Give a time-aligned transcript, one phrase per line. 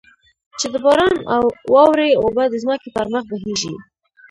[0.59, 1.43] چې د باران او
[1.73, 3.73] واورې اوبه د ځمکې پر مخ بهېږي.